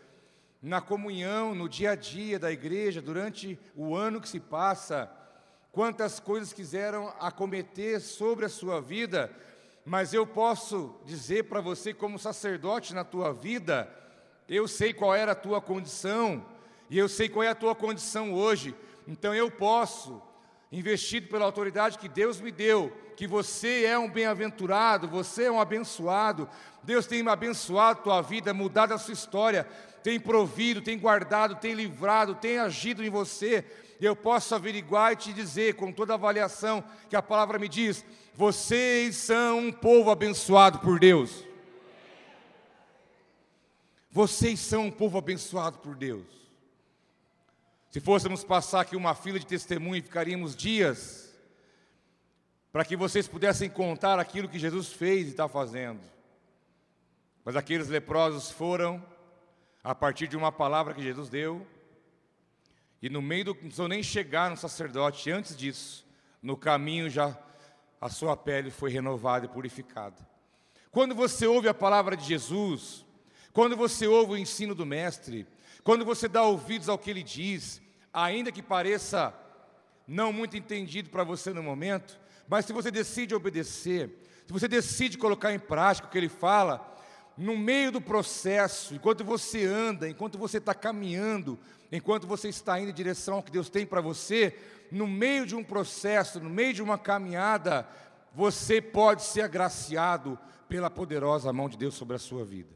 na 0.62 0.80
comunhão, 0.80 1.54
no 1.54 1.68
dia 1.68 1.92
a 1.92 1.96
dia 1.96 2.40
da 2.40 2.50
igreja, 2.50 3.02
durante 3.02 3.60
o 3.76 3.94
ano 3.94 4.22
que 4.22 4.30
se 4.30 4.40
passa, 4.40 5.12
quantas 5.74 6.22
coisas 6.22 6.54
quiseram 6.54 7.14
acometer 7.20 8.00
sobre 8.00 8.46
a 8.46 8.50
sua 8.50 8.80
vida, 8.80 9.30
mas 9.88 10.13
eu 10.13 10.27
posso 10.27 10.94
dizer 11.06 11.46
para 11.46 11.62
você, 11.62 11.94
como 11.94 12.20
sacerdote 12.20 12.94
na 12.94 13.06
tua 13.06 13.32
vida, 13.32 13.89
eu 14.50 14.67
sei 14.67 14.91
qual 14.94 15.15
era 15.15 15.32
a 15.32 15.36
tua 15.36 15.62
condição, 15.62 16.46
e 16.89 16.98
eu 16.98 17.08
sei 17.08 17.29
qual 17.29 17.44
é 17.44 17.48
a 17.48 17.56
tua 17.56 17.74
condição 17.74 18.34
hoje, 18.34 18.75
então 19.08 19.34
eu 19.34 19.50
posso, 19.50 20.22
investido 20.74 21.29
pela 21.29 21.46
autoridade 21.46 21.98
que 21.98 22.10
Deus 22.10 22.41
me 22.41 22.51
deu, 22.51 22.91
que 23.17 23.25
você 23.25 23.83
é 23.83 23.97
um 23.97 24.07
bem-aventurado, 24.07 25.07
você 25.07 25.45
é 25.45 25.51
um 25.51 25.59
abençoado, 25.59 26.47
Deus 26.83 27.07
tem 27.07 27.27
abençoado 27.27 28.00
a 28.00 28.03
tua 28.03 28.21
vida, 28.21 28.53
mudado 28.53 28.93
a 28.93 28.97
sua 29.00 29.15
história, 29.15 29.67
tem 30.03 30.19
provido, 30.19 30.83
tem 30.83 31.00
guardado, 31.00 31.55
tem 31.55 31.74
livrado, 31.74 32.36
tem 32.36 32.59
agido 32.59 33.03
em 33.03 33.09
você, 33.09 33.65
e 34.00 34.05
eu 34.05 34.15
posso 34.15 34.53
averiguar 34.53 35.13
e 35.13 35.15
te 35.15 35.33
dizer, 35.33 35.74
com 35.74 35.91
toda 35.91 36.13
a 36.13 36.15
avaliação 36.15 36.83
que 37.09 37.15
a 37.15 37.21
palavra 37.21 37.57
me 37.57 37.67
diz, 37.67 38.05
vocês 38.36 39.15
são 39.15 39.57
um 39.62 39.71
povo 39.71 40.12
abençoado 40.12 40.77
por 40.77 41.00
Deus. 41.00 41.43
Vocês 44.12 44.59
são 44.59 44.86
um 44.86 44.91
povo 44.91 45.17
abençoado 45.17 45.79
por 45.79 45.95
Deus. 45.95 46.27
Se 47.89 48.00
fôssemos 48.00 48.43
passar 48.43 48.81
aqui 48.81 48.95
uma 48.95 49.15
fila 49.15 49.39
de 49.39 49.47
testemunho, 49.47 50.03
ficaríamos 50.03 50.55
dias 50.55 51.26
para 52.77 52.86
que 52.86 52.96
vocês 52.96 53.27
pudessem 53.27 53.72
contar 53.72 54.19
aquilo 54.19 54.48
que 54.48 54.60
Jesus 54.60 54.93
fez 54.93 55.25
e 55.25 55.31
está 55.31 55.50
fazendo. 55.50 56.00
Mas 57.43 57.55
aqueles 57.55 57.88
leprosos 57.88 58.51
foram 58.51 59.03
a 59.84 59.96
partir 59.96 60.27
de 60.27 60.38
uma 60.38 60.51
palavra 60.51 60.93
que 60.93 61.01
Jesus 61.01 61.27
deu, 61.27 61.65
e 63.01 63.10
no 63.10 63.19
meio 63.19 63.46
do. 63.46 63.53
Não 63.55 63.62
precisou 63.62 63.88
nem 63.88 64.03
chegar 64.03 64.51
no 64.51 64.55
sacerdote, 64.55 65.31
antes 65.31 65.57
disso, 65.57 66.05
no 66.39 66.55
caminho 66.55 67.10
já 67.10 67.36
a 68.00 68.10
sua 68.10 68.38
pele 68.38 68.69
foi 68.69 68.91
renovada 68.91 69.48
e 69.48 69.50
purificada. 69.50 70.17
Quando 70.91 71.15
você 71.15 71.48
ouve 71.48 71.67
a 71.67 71.74
palavra 71.74 72.15
de 72.15 72.25
Jesus, 72.25 73.03
quando 73.53 73.75
você 73.75 74.05
ouve 74.05 74.34
o 74.34 74.38
ensino 74.38 74.75
do 74.75 74.86
Mestre, 74.86 75.48
quando 75.84 76.05
você 76.05 76.27
dá 76.27 76.43
ouvidos 76.43 76.89
ao 76.89 77.00
que 77.00 77.10
ele 77.10 77.24
diz, 77.24 77.81
ainda 78.13 78.51
que 78.51 78.62
pareça 78.62 79.34
não 80.07 80.31
muito 80.31 80.55
entendido 80.55 81.10
para 81.10 81.24
você 81.24 81.51
no 81.51 81.63
momento, 81.63 82.19
mas 82.48 82.66
se 82.66 82.74
você 82.74 82.89
decide 82.89 83.36
obedecer, 83.36 84.10
se 84.46 84.54
você 84.54 84.68
decide 84.68 85.18
colocar 85.18 85.54
em 85.54 85.60
prática 85.60 86.08
o 86.08 86.12
que 86.12 86.18
ele 86.18 86.30
fala, 86.30 86.96
no 87.38 87.58
meio 87.58 87.92
do 87.92 88.01
processo, 88.01 88.96
enquanto 88.96 89.24
você 89.24 89.66
anda, 89.66 90.10
enquanto 90.10 90.38
você 90.38 90.58
está 90.58 90.74
caminhando, 90.74 91.60
enquanto 91.92 92.25
você 92.25 92.50
está 92.50 92.80
indo 92.80 92.89
em 92.89 92.94
direção 92.94 93.36
ao 93.36 93.44
que 93.44 93.51
Deus 93.51 93.70
tem 93.70 93.86
para 93.86 94.01
você, 94.01 94.58
no 94.92 95.06
meio 95.06 95.46
de 95.46 95.56
um 95.56 95.63
processo, 95.63 96.39
no 96.39 96.50
meio 96.50 96.74
de 96.74 96.82
uma 96.82 96.98
caminhada, 96.98 97.88
você 98.34 98.82
pode 98.82 99.24
ser 99.24 99.42
agraciado 99.42 100.39
pela 100.68 100.89
poderosa 100.89 101.54
mão 101.54 101.70
de 101.70 101.77
Deus 101.77 101.96
sobre 101.96 102.16
a 102.16 102.20
sua 102.20 102.44
vida. 102.44 102.74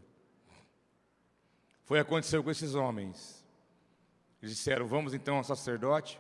Foi 1.84 2.00
o 2.00 2.04
que 2.04 2.08
aconteceu 2.08 2.44
com 2.44 2.52
esses 2.52 2.76
homens. 2.76 3.44
Eles 4.42 4.56
disseram: 4.56 4.88
Vamos 4.88 5.14
então 5.14 5.38
ao 5.38 5.44
sacerdote, 5.44 6.20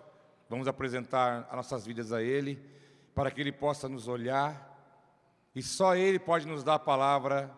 vamos 0.49 0.67
apresentar 0.67 1.47
as 1.49 1.55
nossas 1.55 1.85
vidas 1.85 2.11
a 2.11 2.21
Ele, 2.21 2.59
para 3.13 3.31
que 3.31 3.41
Ele 3.41 3.51
possa 3.51 3.89
nos 3.89 4.07
olhar, 4.07 4.69
e 5.53 5.61
só 5.61 5.95
Ele 5.95 6.19
pode 6.19 6.47
nos 6.47 6.63
dar 6.63 6.75
a 6.75 6.79
palavra 6.79 7.53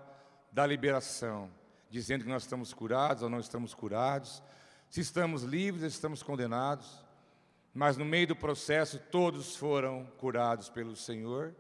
da 0.52 0.66
liberação, 0.66 1.50
dizendo 1.90 2.24
que 2.24 2.30
nós 2.30 2.44
estamos 2.44 2.74
curados 2.74 3.24
ou 3.24 3.30
não 3.30 3.40
estamos 3.40 3.74
curados, 3.74 4.42
se 4.90 5.02
estamos 5.02 5.44
livres 5.44 5.84
ou 5.84 5.88
estamos 5.88 6.22
condenados. 6.22 7.04
Mas 7.74 7.98
no 7.98 8.06
meio 8.06 8.28
do 8.28 8.36
processo, 8.36 9.00
todos 9.12 9.56
foram 9.56 10.06
curados 10.18 10.70
pelo 10.70 10.96
Senhor. 10.96 11.56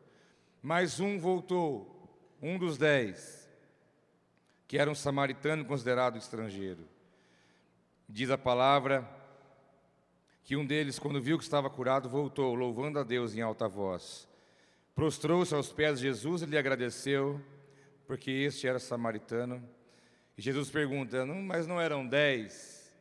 Mas 0.62 1.00
um 1.00 1.20
voltou, 1.20 2.38
um 2.42 2.58
dos 2.60 2.78
dez, 2.78 3.50
que 4.68 4.78
era 4.78 4.90
um 4.90 4.96
samaritano 4.96 5.66
considerado 5.66 6.18
estrangeiro. 6.18 6.88
Diz 8.08 8.30
a 8.30 8.38
palavra 8.38 9.10
que 10.44 10.56
um 10.58 10.66
deles, 10.66 11.00
quando 11.00 11.22
viu 11.22 11.38
que 11.38 11.44
estava 11.44 11.70
curado, 11.70 12.10
voltou, 12.10 12.54
louvando 12.54 13.00
a 13.00 13.04
Deus 13.04 13.34
em 13.34 13.42
alta 13.42 13.68
voz. 13.68 14.28
Prostrou-se 14.94 15.54
aos 15.56 15.72
pés 15.72 16.00
de 16.00 16.08
Jesus 16.08 16.42
e 16.42 16.46
lhe 16.46 16.58
agradeceu, 16.58 17.42
porque 18.06 18.30
este 18.30 18.68
era 18.68 18.78
samaritano. 18.78 19.64
E 20.38 20.42
Jesus 20.42 20.70
pergunta: 20.70 21.26
Mas 21.26 21.66
não 21.66 21.80
eram 21.80 22.08
dez? 22.08 22.94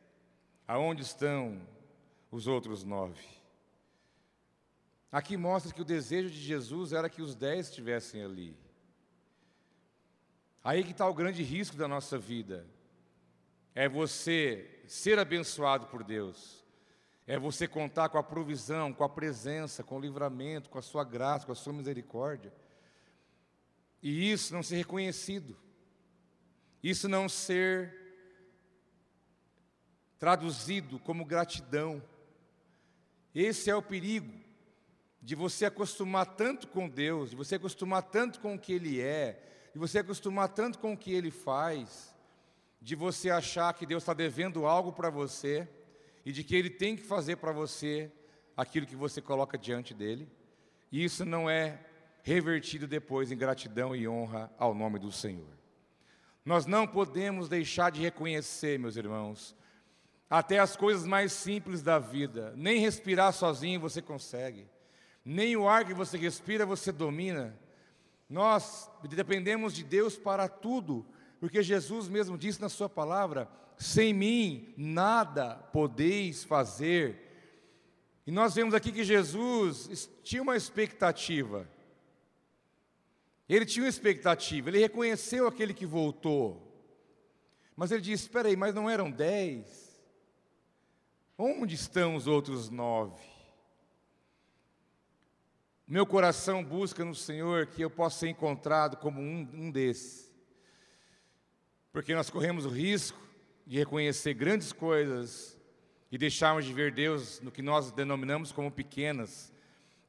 Aonde 0.67 1.03
estão 1.03 1.61
os 2.31 2.47
outros 2.47 2.85
nove. 2.85 3.21
Aqui 5.11 5.37
mostra 5.37 5.75
que 5.75 5.83
o 5.83 5.85
desejo 5.85 6.31
de 6.31 6.41
Jesus 6.41 6.93
era 6.93 7.11
que 7.11 7.21
os 7.21 7.35
dez 7.35 7.69
estivessem 7.69 8.23
ali. 8.23 8.57
Aí 10.65 10.85
que 10.85 10.93
está 10.93 11.07
o 11.07 11.13
grande 11.13 11.43
risco 11.43 11.77
da 11.77 11.89
nossa 11.89 12.17
vida. 12.17 12.65
É 13.75 13.89
você 13.89 14.81
ser 14.87 15.19
abençoado 15.19 15.87
por 15.89 16.05
Deus. 16.05 16.62
É 17.27 17.39
você 17.39 17.69
contar 17.69 18.09
com 18.09 18.19
a 18.19 18.23
provisão, 18.23 18.93
com 18.93 19.05
a 19.05 19.09
presença, 19.09 19.83
com 19.83 19.97
o 19.97 20.01
livramento, 20.01 20.69
com 20.69 20.79
a 20.79 20.83
sua 20.83 21.05
graça, 21.05 21.47
com 21.47 21.53
a 21.53 21.57
sua 21.57 21.73
misericórdia. 21.73 22.53
E 24.03 24.33
isso 24.33 24.53
não 24.53 24.63
ser 24.63 24.77
reconhecido. 24.77 25.57
Isso 26.83 27.09
não 27.09 27.29
ser 27.29 27.95
traduzido 30.19 30.99
como 30.99 31.25
gratidão. 31.25 32.03
Esse 33.35 33.71
é 33.71 33.77
o 33.77 33.83
perigo 33.83 34.33
de 35.23 35.37
você 35.37 35.67
acostumar 35.67 36.27
tanto 36.27 36.67
com 36.67 36.89
Deus, 36.89 37.31
de 37.31 37.37
você 37.37 37.55
acostumar 37.55 38.03
tanto 38.03 38.41
com 38.41 38.57
o 38.57 38.59
que 38.59 38.73
Ele 38.73 39.01
é, 39.01 39.41
de 39.73 39.79
você 39.79 40.01
acostumar 40.01 40.49
tanto 40.49 40.81
com 40.81 40.93
o 40.93 40.97
que 40.97 41.13
Ele 41.13 41.31
faz, 41.31 42.13
de 42.81 42.97
você 42.97 43.31
achar 43.31 43.73
que 43.75 43.87
Deus 43.87 44.03
está 44.03 44.13
devendo 44.13 44.67
algo 44.67 44.93
para 44.93 45.09
você 45.09 45.69
e 46.25 46.33
de 46.33 46.45
que 46.45 46.55
Ele 46.55 46.71
tem 46.71 46.97
que 46.97 47.03
fazer 47.03 47.37
para 47.37 47.53
você 47.53 48.11
aquilo 48.57 48.87
que 48.87 48.97
você 48.97 49.21
coloca 49.21 49.59
diante 49.59 49.95
dele. 49.95 50.29
E 50.91 51.03
isso 51.03 51.25
não 51.25 51.49
é 51.49 51.81
revertido 52.23 52.87
depois 52.87 53.33
em 53.33 53.37
gratidão 53.37 53.95
e 53.97 54.07
honra 54.07 54.51
ao 54.59 54.75
nome 54.75 54.99
do 54.99 55.11
Senhor. 55.11 55.49
Nós 56.45 56.67
não 56.67 56.87
podemos 56.87 57.49
deixar 57.49 57.91
de 57.91 58.01
reconhecer, 58.01 58.79
meus 58.79 58.97
irmãos, 58.97 59.57
até 60.29 60.59
as 60.59 60.77
coisas 60.77 61.07
mais 61.07 61.33
simples 61.33 61.83
da 61.83 61.99
vida. 61.99 62.53
Nem 62.57 62.81
respirar 62.81 63.33
sozinho 63.33 63.81
você 63.81 64.01
consegue, 64.01 64.67
nem 65.25 65.57
o 65.57 65.69
ar 65.69 65.85
que 65.85 65.95
você 65.95 66.17
respira 66.17 66.67
você 66.67 66.91
domina. 66.91 67.59
Nós 68.29 68.91
dependemos 69.09 69.75
de 69.75 69.85
Deus 69.85 70.17
para 70.17 70.49
tudo, 70.49 71.07
porque 71.39 71.63
Jesus 71.63 72.09
mesmo 72.09 72.39
disse 72.39 72.61
na 72.61 72.69
Sua 72.69 72.89
palavra: 72.89 73.49
sem 73.83 74.15
mim 74.15 74.73
nada 74.77 75.57
podeis 75.57 76.45
fazer. 76.45 77.19
E 78.25 78.31
nós 78.31 78.55
vemos 78.55 78.75
aqui 78.75 78.93
que 78.93 79.03
Jesus 79.03 80.09
tinha 80.23 80.41
uma 80.41 80.57
expectativa. 80.57 81.69
Ele 83.49 83.67
tinha 83.67 83.85
uma 83.85 83.89
expectativa, 83.89 84.71
ele 84.71 84.79
reconheceu 84.79 85.47
aquele 85.47 85.75
que 85.75 85.85
voltou. 85.85 86.73
Mas 87.77 87.91
ele 87.91 88.01
disse: 88.01 88.25
Espera 88.25 88.49
aí, 88.49 88.57
mas 88.57 88.75
não 88.75 88.89
eram 88.89 89.11
dez? 89.11 90.01
Onde 91.37 91.75
estão 91.75 92.15
os 92.15 92.29
outros 92.29 92.71
nove? 92.71 93.21
Meu 95.89 96.07
coração 96.07 96.65
busca 96.65 97.05
no 97.05 97.15
Senhor 97.15 97.67
que 97.67 97.83
eu 97.83 97.91
possa 97.91 98.21
ser 98.21 98.29
encontrado 98.29 98.97
como 98.97 99.21
um, 99.21 99.49
um 99.53 99.71
desses. 99.71 100.33
Porque 101.93 102.15
nós 102.15 102.31
corremos 102.31 102.65
o 102.65 102.71
risco 102.71 103.32
de 103.67 103.79
reconhecer 103.79 104.35
grandes 104.35 104.73
coisas 104.73 105.59
e 106.11 106.19
deixarmos 106.19 106.65
de 106.65 106.73
ver 106.73 106.93
Deus 106.93 107.41
no 107.41 107.51
que 107.51 107.63
nós 107.63 107.91
denominamos 107.91 108.53
como 108.53 108.71
pequenas, 108.71 109.53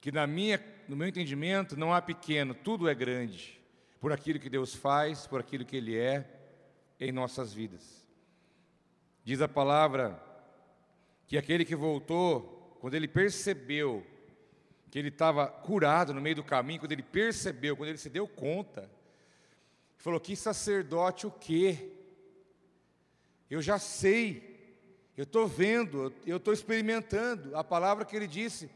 que 0.01 0.11
na 0.11 0.27
minha, 0.27 0.63
no 0.87 0.95
meu 0.95 1.07
entendimento 1.07 1.77
não 1.77 1.93
há 1.93 2.01
pequeno, 2.01 2.53
tudo 2.53 2.89
é 2.89 2.93
grande, 2.93 3.59
por 3.99 4.11
aquilo 4.11 4.39
que 4.39 4.49
Deus 4.49 4.75
faz, 4.75 5.25
por 5.25 5.39
aquilo 5.39 5.63
que 5.63 5.77
Ele 5.77 5.97
é 5.97 6.25
em 6.99 7.11
nossas 7.11 7.53
vidas. 7.53 8.05
Diz 9.23 9.41
a 9.41 9.47
palavra 9.47 10.21
que 11.27 11.37
aquele 11.37 11.63
que 11.63 11.75
voltou, 11.75 12.77
quando 12.79 12.95
ele 12.95 13.07
percebeu 13.07 14.05
que 14.91 14.99
ele 14.99 15.07
estava 15.07 15.47
curado 15.47 16.13
no 16.13 16.21
meio 16.21 16.35
do 16.35 16.43
caminho, 16.43 16.79
quando 16.79 16.91
ele 16.91 17.01
percebeu, 17.01 17.75
quando 17.75 17.89
ele 17.89 17.97
se 17.97 18.09
deu 18.09 18.27
conta, 18.27 18.89
falou: 19.97 20.19
Que 20.19 20.35
sacerdote 20.35 21.25
o 21.25 21.31
quê? 21.31 21.91
Eu 23.53 23.61
já 23.61 23.77
sei, 23.77 24.41
eu 25.15 25.25
estou 25.25 25.47
vendo, 25.47 26.11
eu 26.25 26.37
estou 26.37 26.51
experimentando 26.51 27.55
a 27.55 27.63
palavra 27.63 28.03
que 28.03 28.15
ele 28.15 28.25
disse. 28.25 28.67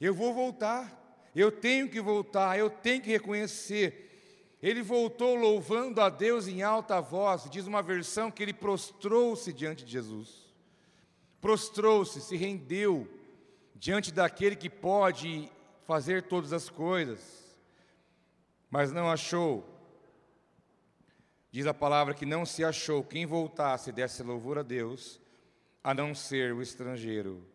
Eu 0.00 0.14
vou 0.14 0.32
voltar, 0.32 1.28
eu 1.34 1.50
tenho 1.50 1.88
que 1.88 2.00
voltar, 2.00 2.56
eu 2.56 2.70
tenho 2.70 3.02
que 3.02 3.10
reconhecer. 3.10 4.56
Ele 4.62 4.80
voltou 4.80 5.34
louvando 5.34 6.00
a 6.00 6.08
Deus 6.08 6.46
em 6.46 6.62
alta 6.62 7.00
voz, 7.00 7.50
diz 7.50 7.66
uma 7.66 7.82
versão 7.82 8.30
que 8.30 8.44
ele 8.44 8.52
prostrou-se 8.52 9.52
diante 9.52 9.84
de 9.84 9.90
Jesus. 9.90 10.54
Prostrou-se, 11.40 12.20
se 12.20 12.36
rendeu 12.36 13.08
diante 13.74 14.12
daquele 14.12 14.54
que 14.54 14.70
pode 14.70 15.50
fazer 15.84 16.22
todas 16.22 16.52
as 16.52 16.68
coisas, 16.68 17.56
mas 18.70 18.92
não 18.92 19.10
achou 19.10 19.68
Diz 21.52 21.66
a 21.66 21.74
palavra 21.74 22.14
que 22.14 22.24
não 22.24 22.46
se 22.46 22.64
achou 22.64 23.04
quem 23.04 23.26
voltasse 23.26 23.90
e 23.90 23.92
desse 23.92 24.22
louvor 24.22 24.58
a 24.58 24.62
Deus, 24.62 25.20
a 25.84 25.92
não 25.92 26.14
ser 26.14 26.54
o 26.54 26.62
estrangeiro. 26.62 27.46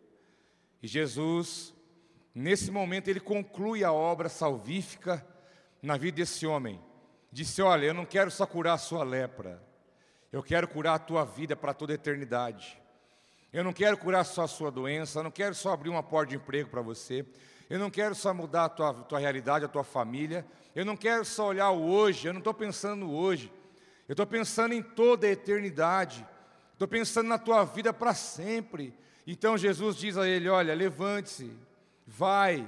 E 0.80 0.86
Jesus, 0.86 1.74
nesse 2.32 2.70
momento, 2.70 3.08
ele 3.08 3.18
conclui 3.18 3.82
a 3.82 3.92
obra 3.92 4.28
salvífica 4.28 5.26
na 5.82 5.96
vida 5.96 6.18
desse 6.18 6.46
homem. 6.46 6.80
Disse: 7.32 7.60
Olha, 7.60 7.86
eu 7.86 7.94
não 7.94 8.06
quero 8.06 8.30
só 8.30 8.46
curar 8.46 8.74
a 8.74 8.78
sua 8.78 9.02
lepra, 9.02 9.60
eu 10.30 10.44
quero 10.44 10.68
curar 10.68 10.94
a 10.94 11.00
tua 11.00 11.24
vida 11.24 11.56
para 11.56 11.74
toda 11.74 11.92
a 11.92 11.96
eternidade. 11.96 12.80
Eu 13.52 13.64
não 13.64 13.72
quero 13.72 13.98
curar 13.98 14.22
só 14.24 14.42
a 14.42 14.48
sua 14.48 14.70
doença, 14.70 15.18
eu 15.18 15.24
não 15.24 15.30
quero 15.32 15.56
só 15.56 15.72
abrir 15.72 15.88
uma 15.88 16.04
porta 16.04 16.30
de 16.30 16.36
emprego 16.36 16.70
para 16.70 16.82
você, 16.82 17.26
eu 17.68 17.80
não 17.80 17.90
quero 17.90 18.14
só 18.14 18.32
mudar 18.32 18.66
a 18.66 18.68
tua, 18.68 18.94
tua 18.94 19.18
realidade, 19.18 19.64
a 19.64 19.68
tua 19.68 19.82
família, 19.82 20.46
eu 20.72 20.84
não 20.84 20.96
quero 20.96 21.24
só 21.24 21.48
olhar 21.48 21.70
o 21.70 21.90
hoje, 21.90 22.28
eu 22.28 22.32
não 22.32 22.38
estou 22.38 22.54
pensando 22.54 23.00
no 23.06 23.12
hoje, 23.12 23.50
eu 24.08 24.14
estou 24.14 24.26
pensando 24.26 24.72
em 24.72 24.82
toda 24.82 25.26
a 25.26 25.30
eternidade. 25.30 26.26
Estou 26.72 26.88
pensando 26.88 27.28
na 27.28 27.38
tua 27.38 27.64
vida 27.64 27.92
para 27.92 28.14
sempre. 28.14 28.96
Então 29.26 29.58
Jesus 29.58 29.96
diz 29.96 30.16
a 30.16 30.26
ele: 30.26 30.48
Olha, 30.48 30.74
levante-se, 30.74 31.52
vai, 32.06 32.66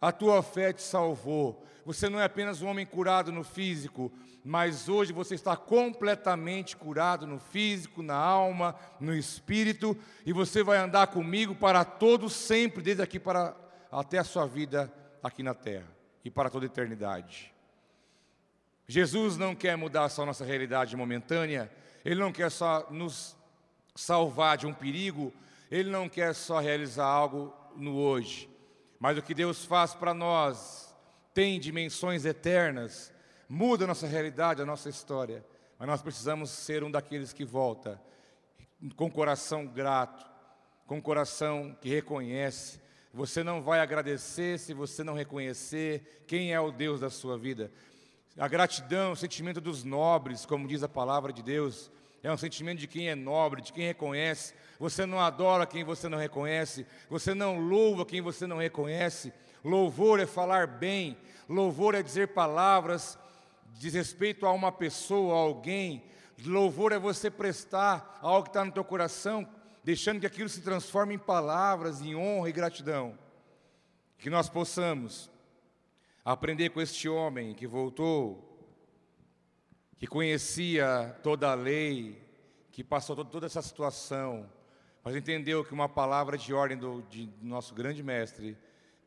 a 0.00 0.12
tua 0.12 0.42
fé 0.42 0.72
te 0.72 0.82
salvou. 0.82 1.66
Você 1.84 2.08
não 2.08 2.20
é 2.20 2.24
apenas 2.24 2.62
um 2.62 2.68
homem 2.68 2.86
curado 2.86 3.32
no 3.32 3.42
físico, 3.42 4.12
mas 4.44 4.88
hoje 4.88 5.12
você 5.12 5.34
está 5.34 5.56
completamente 5.56 6.76
curado 6.76 7.26
no 7.26 7.38
físico, 7.40 8.02
na 8.02 8.14
alma, 8.14 8.76
no 9.00 9.14
espírito, 9.14 9.96
e 10.24 10.32
você 10.32 10.62
vai 10.62 10.78
andar 10.78 11.08
comigo 11.08 11.54
para 11.54 11.84
todo 11.84 12.30
sempre, 12.30 12.82
desde 12.82 13.02
aqui 13.02 13.18
para 13.18 13.56
até 13.90 14.18
a 14.18 14.24
sua 14.24 14.46
vida 14.46 14.92
aqui 15.22 15.42
na 15.42 15.54
terra 15.54 15.88
e 16.24 16.30
para 16.30 16.48
toda 16.48 16.64
a 16.64 16.68
eternidade. 16.68 17.53
Jesus 18.86 19.36
não 19.36 19.54
quer 19.54 19.76
mudar 19.76 20.08
só 20.08 20.26
nossa 20.26 20.44
realidade 20.44 20.96
momentânea, 20.96 21.70
Ele 22.04 22.20
não 22.20 22.32
quer 22.32 22.50
só 22.50 22.86
nos 22.90 23.36
salvar 23.94 24.58
de 24.58 24.66
um 24.66 24.74
perigo, 24.74 25.32
Ele 25.70 25.90
não 25.90 26.08
quer 26.08 26.34
só 26.34 26.60
realizar 26.60 27.06
algo 27.06 27.54
no 27.76 27.96
hoje, 27.96 28.48
mas 28.98 29.16
o 29.16 29.22
que 29.22 29.34
Deus 29.34 29.64
faz 29.64 29.94
para 29.94 30.12
nós 30.12 30.94
tem 31.32 31.58
dimensões 31.58 32.24
eternas, 32.24 33.12
muda 33.48 33.84
a 33.84 33.88
nossa 33.88 34.06
realidade, 34.06 34.62
a 34.62 34.66
nossa 34.66 34.88
história, 34.88 35.44
mas 35.78 35.88
nós 35.88 36.02
precisamos 36.02 36.50
ser 36.50 36.84
um 36.84 36.90
daqueles 36.90 37.32
que 37.32 37.44
volta 37.44 38.00
com 38.96 39.10
coração 39.10 39.66
grato, 39.66 40.24
com 40.86 41.00
coração 41.00 41.76
que 41.80 41.88
reconhece. 41.88 42.80
Você 43.12 43.42
não 43.42 43.62
vai 43.62 43.80
agradecer 43.80 44.58
se 44.58 44.74
você 44.74 45.02
não 45.02 45.14
reconhecer 45.14 46.24
quem 46.26 46.52
é 46.52 46.60
o 46.60 46.70
Deus 46.70 47.00
da 47.00 47.10
sua 47.10 47.38
vida. 47.38 47.70
A 48.36 48.48
gratidão, 48.48 49.12
o 49.12 49.16
sentimento 49.16 49.60
dos 49.60 49.84
nobres, 49.84 50.44
como 50.44 50.66
diz 50.66 50.82
a 50.82 50.88
palavra 50.88 51.32
de 51.32 51.40
Deus, 51.40 51.88
é 52.20 52.32
um 52.32 52.36
sentimento 52.36 52.80
de 52.80 52.88
quem 52.88 53.08
é 53.08 53.14
nobre, 53.14 53.62
de 53.62 53.72
quem 53.72 53.86
reconhece. 53.86 54.54
Você 54.80 55.06
não 55.06 55.20
adora 55.20 55.66
quem 55.66 55.84
você 55.84 56.08
não 56.08 56.18
reconhece, 56.18 56.84
você 57.08 57.32
não 57.32 57.60
louva 57.60 58.04
quem 58.04 58.20
você 58.20 58.44
não 58.44 58.56
reconhece. 58.56 59.32
Louvor 59.62 60.18
é 60.18 60.26
falar 60.26 60.66
bem, 60.66 61.16
louvor 61.48 61.94
é 61.94 62.02
dizer 62.02 62.28
palavras 62.28 63.16
de 63.74 63.88
respeito 63.90 64.46
a 64.46 64.52
uma 64.52 64.72
pessoa, 64.72 65.34
a 65.34 65.38
alguém. 65.38 66.02
Louvor 66.44 66.90
é 66.90 66.98
você 66.98 67.30
prestar 67.30 68.18
algo 68.20 68.42
que 68.42 68.50
está 68.50 68.64
no 68.64 68.72
teu 68.72 68.84
coração, 68.84 69.46
deixando 69.84 70.18
que 70.18 70.26
aquilo 70.26 70.48
se 70.48 70.60
transforme 70.60 71.14
em 71.14 71.18
palavras, 71.18 72.00
em 72.00 72.16
honra 72.16 72.48
e 72.48 72.52
gratidão. 72.52 73.16
Que 74.18 74.28
nós 74.28 74.48
possamos 74.48 75.30
aprender 76.24 76.70
com 76.70 76.80
este 76.80 77.08
homem 77.08 77.54
que 77.54 77.66
voltou, 77.66 78.50
que 79.98 80.06
conhecia 80.06 81.18
toda 81.22 81.50
a 81.50 81.54
lei, 81.54 82.22
que 82.72 82.82
passou 82.82 83.24
toda 83.24 83.46
essa 83.46 83.60
situação, 83.60 84.50
mas 85.02 85.14
entendeu 85.14 85.64
que 85.64 85.74
uma 85.74 85.88
palavra 85.88 86.38
de 86.38 86.54
ordem 86.54 86.78
do, 86.78 87.02
de 87.02 87.28
nosso 87.42 87.74
grande 87.74 88.02
mestre 88.02 88.56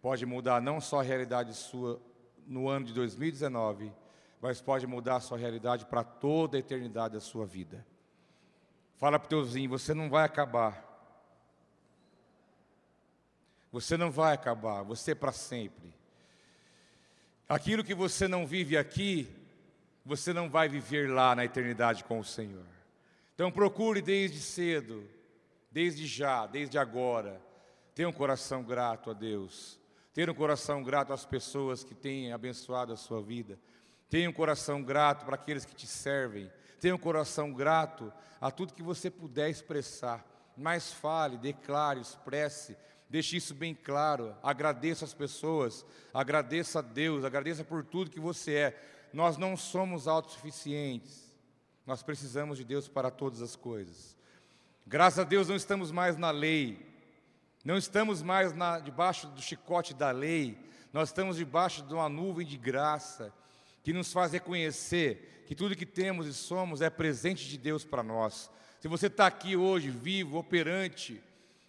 pode 0.02 0.26
mudar 0.26 0.62
não 0.62 0.80
só 0.80 1.00
a 1.00 1.04
realidade 1.04 1.54
sua 1.54 2.00
no 2.46 2.70
ano 2.70 2.86
de 2.86 2.94
2019, 2.94 3.92
mas 4.40 4.62
pode 4.62 4.86
mudar 4.86 5.18
a 5.18 5.20
sua 5.20 5.38
realidade 5.38 5.86
para 5.86 6.04
toda 6.04 6.56
a 6.56 6.60
eternidade 6.60 7.16
da 7.16 7.20
sua 7.20 7.46
vida. 7.46 7.86
Fala 8.96 9.20
para 9.20 9.26
o 9.26 9.30
teu 9.30 9.44
vizinho, 9.44 9.70
você 9.70 9.94
não 9.94 10.10
vai 10.10 10.24
acabar. 10.24 10.86
Você 13.72 13.98
não 13.98 14.10
vai 14.10 14.34
acabar, 14.34 14.84
você 14.84 15.12
é 15.12 15.16
para 15.16 15.32
sempre. 15.32 15.94
Aquilo 17.50 17.84
que 17.84 17.96
você 17.96 18.28
não 18.28 18.46
vive 18.46 18.78
aqui, 18.78 19.26
você 20.04 20.34
não 20.34 20.50
vai 20.50 20.68
viver 20.68 21.10
lá 21.10 21.34
na 21.34 21.46
eternidade 21.46 22.04
com 22.04 22.20
o 22.20 22.24
Senhor. 22.24 22.66
Então 23.34 23.50
procure 23.50 24.02
desde 24.02 24.40
cedo, 24.40 25.08
desde 25.72 26.06
já, 26.06 26.46
desde 26.46 26.78
agora, 26.78 27.42
ter 27.96 28.06
um 28.06 28.12
coração 28.12 28.64
grato 28.64 29.10
a 29.10 29.14
Deus, 29.14 29.80
ter 30.14 30.30
um 30.30 30.34
coração 30.34 30.84
grato 30.84 31.14
às 31.14 31.26
pessoas 31.26 31.86
que 31.86 31.96
têm 31.96 32.34
abençoado 32.34 32.92
a 32.92 32.98
sua 32.98 33.22
vida, 33.22 33.58
tenha 34.10 34.30
um 34.30 34.34
coração 34.34 34.84
grato 34.84 35.26
para 35.26 35.36
aqueles 35.36 35.64
que 35.64 35.76
te 35.76 35.88
servem, 35.88 36.52
tenha 36.82 36.96
um 36.96 37.00
coração 37.00 37.54
grato 37.54 38.12
a 38.42 38.52
tudo 38.52 38.74
que 38.74 38.84
você 38.84 39.10
puder 39.10 39.50
expressar. 39.50 40.26
Mas 40.58 40.92
fale, 40.92 41.38
declare, 41.38 42.02
expresse, 42.02 42.76
deixe 43.10 43.38
isso 43.38 43.54
bem 43.54 43.74
claro. 43.74 44.36
Agradeça 44.44 45.06
as 45.06 45.14
pessoas, 45.14 45.86
agradeça 46.14 46.80
a 46.80 46.82
Deus, 46.82 47.24
agradeça 47.24 47.64
por 47.64 47.84
tudo 47.84 48.12
que 48.12 48.20
você 48.20 48.54
é. 48.54 48.82
Nós 49.14 49.38
não 49.38 49.56
somos 49.56 50.08
autossuficientes, 50.08 51.34
nós 51.86 52.04
precisamos 52.04 52.58
de 52.58 52.64
Deus 52.64 52.88
para 52.88 53.10
todas 53.10 53.42
as 53.42 53.56
coisas. 53.56 54.16
Graças 54.86 55.20
a 55.20 55.24
Deus 55.24 55.48
não 55.48 55.56
estamos 55.56 55.92
mais 55.92 56.18
na 56.18 56.32
lei, 56.32 56.86
não 57.64 57.78
estamos 57.78 58.22
mais 58.22 58.54
na, 58.54 58.80
debaixo 58.80 59.28
do 59.28 59.42
chicote 59.42 59.94
da 59.94 60.12
lei, 60.12 60.58
nós 60.94 61.10
estamos 61.10 61.38
debaixo 61.38 61.84
de 61.84 61.94
uma 61.94 62.08
nuvem 62.08 62.46
de 62.46 62.58
graça 62.58 63.34
que 63.84 63.94
nos 63.94 64.12
faz 64.12 64.32
reconhecer 64.32 65.44
que 65.48 65.56
tudo 65.56 65.76
que 65.76 65.86
temos 65.86 66.28
e 66.28 66.34
somos 66.34 66.82
é 66.82 66.90
presente 66.90 67.48
de 67.48 67.58
Deus 67.58 67.86
para 67.86 68.04
nós. 68.04 68.52
Se 68.82 68.88
você 68.88 69.08
está 69.08 69.28
aqui 69.28 69.56
hoje, 69.56 69.90
vivo, 69.90 70.38
operante, 70.38 71.24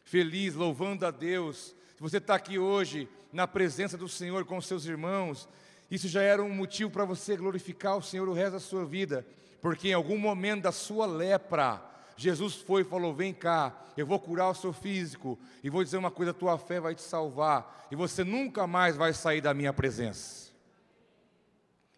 feliz, 0.08 0.54
louvando 0.54 1.04
a 1.04 1.10
Deus, 1.10 1.74
se 1.94 2.00
você 2.00 2.16
está 2.16 2.34
aqui 2.34 2.58
hoje 2.58 3.06
na 3.30 3.46
presença 3.46 3.98
do 3.98 4.08
Senhor 4.08 4.46
com 4.46 4.58
seus 4.58 4.86
irmãos, 4.86 5.46
isso 5.90 6.08
já 6.08 6.22
era 6.22 6.42
um 6.42 6.48
motivo 6.48 6.90
para 6.90 7.04
você 7.04 7.36
glorificar 7.36 7.94
o 7.98 8.02
Senhor 8.02 8.26
o 8.26 8.32
resto 8.32 8.52
da 8.52 8.60
sua 8.60 8.86
vida, 8.86 9.26
porque 9.60 9.88
em 9.88 9.92
algum 9.92 10.16
momento 10.16 10.62
da 10.62 10.72
sua 10.72 11.04
lepra, 11.04 11.82
Jesus 12.16 12.54
foi 12.54 12.80
e 12.80 12.84
falou: 12.86 13.12
Vem 13.12 13.34
cá, 13.34 13.84
eu 13.98 14.06
vou 14.06 14.18
curar 14.18 14.48
o 14.48 14.54
seu 14.54 14.72
físico, 14.72 15.38
e 15.62 15.68
vou 15.68 15.84
dizer 15.84 15.98
uma 15.98 16.10
coisa: 16.10 16.32
tua 16.32 16.56
fé 16.56 16.80
vai 16.80 16.94
te 16.94 17.02
salvar, 17.02 17.86
e 17.90 17.96
você 17.96 18.24
nunca 18.24 18.66
mais 18.66 18.96
vai 18.96 19.12
sair 19.12 19.42
da 19.42 19.52
minha 19.52 19.74
presença. 19.74 20.50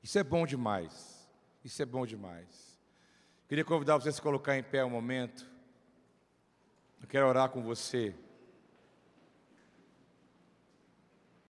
Isso 0.02 0.18
é 0.18 0.24
bom 0.24 0.44
demais, 0.44 1.28
isso 1.64 1.80
é 1.80 1.86
bom 1.86 2.04
demais. 2.04 2.76
Queria 3.48 3.64
convidar 3.64 3.98
você 3.98 4.08
a 4.08 4.12
se 4.12 4.20
colocar 4.20 4.58
em 4.58 4.64
pé 4.64 4.84
um 4.84 4.90
momento, 4.90 5.49
eu 7.00 7.08
quero 7.08 7.26
orar 7.26 7.48
com 7.48 7.62
você. 7.62 8.14